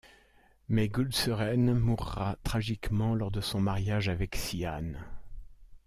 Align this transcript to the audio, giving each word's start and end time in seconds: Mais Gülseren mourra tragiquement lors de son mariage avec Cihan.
Mais 0.67 0.89
Gülseren 0.89 1.75
mourra 1.77 2.35
tragiquement 2.43 3.13
lors 3.13 3.29
de 3.29 3.39
son 3.39 3.59
mariage 3.61 4.09
avec 4.09 4.35
Cihan. 4.35 4.93